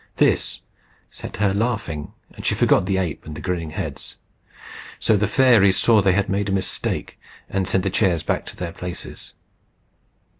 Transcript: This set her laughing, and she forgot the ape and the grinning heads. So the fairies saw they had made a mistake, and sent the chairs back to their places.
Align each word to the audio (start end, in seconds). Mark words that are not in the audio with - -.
This 0.15 0.61
set 1.11 1.37
her 1.37 1.53
laughing, 1.53 2.13
and 2.33 2.43
she 2.43 2.55
forgot 2.55 2.87
the 2.87 2.97
ape 2.97 3.23
and 3.23 3.35
the 3.35 3.39
grinning 3.39 3.69
heads. 3.69 4.17
So 4.97 5.15
the 5.15 5.27
fairies 5.27 5.77
saw 5.77 6.01
they 6.01 6.13
had 6.13 6.27
made 6.27 6.49
a 6.49 6.51
mistake, 6.51 7.19
and 7.47 7.67
sent 7.67 7.83
the 7.83 7.91
chairs 7.91 8.23
back 8.23 8.47
to 8.47 8.55
their 8.55 8.73
places. 8.73 9.33